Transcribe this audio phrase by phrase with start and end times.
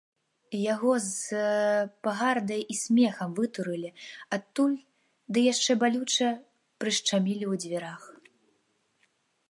[0.73, 1.11] Яго з
[2.07, 3.89] пагардай і смехам вытурылі
[4.39, 4.75] адтуль
[5.35, 6.29] ды яшчэ балюча
[6.83, 8.01] прышчамілі ў дзвярах.